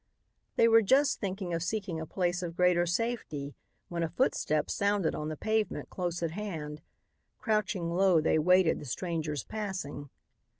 [0.55, 3.53] They were just thinking of seeking a place of greater safety
[3.87, 6.81] when a footstep sounded on the pavement close at hand.
[7.37, 10.09] Crouching low they waited the stranger's passing.